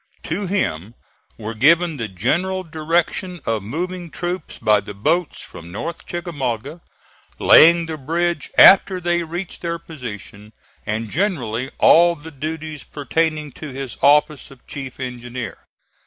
To 0.23 0.47
him 0.47 0.95
were 1.37 1.53
given 1.53 1.97
the 1.97 2.07
general 2.07 2.63
direction 2.63 3.39
of 3.45 3.61
moving 3.61 4.09
troops 4.09 4.57
by 4.57 4.79
the 4.79 4.95
boats 4.95 5.43
from 5.43 5.71
North 5.71 6.07
Chickamauga, 6.07 6.81
laying 7.37 7.85
the 7.85 7.99
bridge 7.99 8.49
after 8.57 8.99
they 8.99 9.21
reached 9.21 9.61
their 9.61 9.77
position, 9.77 10.53
and 10.87 11.11
generally 11.11 11.69
all 11.77 12.15
the 12.15 12.31
duties 12.31 12.83
pertaining 12.83 13.51
to 13.51 13.69
his 13.69 13.95
office 14.01 14.49
of 14.49 14.65
chief 14.65 14.99
engineer. 14.99 15.59